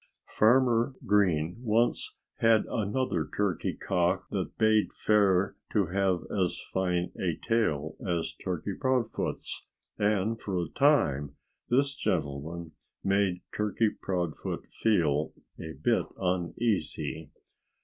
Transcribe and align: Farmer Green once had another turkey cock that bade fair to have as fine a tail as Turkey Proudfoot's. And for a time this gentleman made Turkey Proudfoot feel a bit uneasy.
Farmer 0.31 0.95
Green 1.05 1.57
once 1.59 2.15
had 2.39 2.65
another 2.65 3.29
turkey 3.37 3.75
cock 3.75 4.27
that 4.31 4.57
bade 4.57 4.87
fair 5.05 5.55
to 5.73 5.85
have 5.93 6.21
as 6.31 6.59
fine 6.73 7.11
a 7.19 7.37
tail 7.47 7.97
as 8.03 8.33
Turkey 8.33 8.73
Proudfoot's. 8.73 9.67
And 9.99 10.41
for 10.41 10.57
a 10.57 10.69
time 10.69 11.35
this 11.69 11.95
gentleman 11.95 12.71
made 13.03 13.43
Turkey 13.55 13.91
Proudfoot 13.91 14.65
feel 14.81 15.33
a 15.59 15.73
bit 15.73 16.07
uneasy. 16.19 17.29